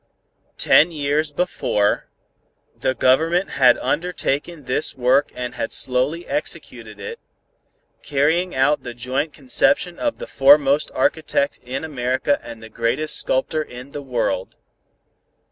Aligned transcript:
Ten 0.57 0.89
years 0.91 1.31
before, 1.31 2.07
the 2.75 2.95
Government 2.95 3.51
had 3.51 3.77
undertaken 3.77 4.63
this 4.63 4.95
work 4.97 5.31
and 5.35 5.53
had 5.53 5.71
slowly 5.71 6.25
executed 6.25 6.99
it, 6.99 7.19
carrying 8.01 8.55
out 8.55 8.81
the 8.81 8.95
joint 8.95 9.31
conception 9.31 9.99
of 9.99 10.17
the 10.17 10.25
foremost 10.25 10.89
architect 10.95 11.59
in 11.61 11.83
America 11.83 12.39
and 12.41 12.63
the 12.63 12.67
greatest 12.69 13.15
sculptor 13.15 13.61
in 13.61 13.91
the 13.91 14.01
world. 14.01 14.55